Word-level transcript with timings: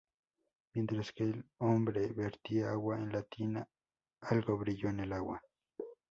Mientras 0.73 1.11
que 1.11 1.25
el 1.25 1.45
hombre 1.59 2.07
vertía 2.07 2.71
agua 2.71 2.95
en 2.97 3.11
la 3.11 3.21
tina, 3.21 3.69
algo 4.21 4.57
brilló 4.57 4.89
en 4.89 5.01
el 5.01 5.13
agua. 5.13 5.43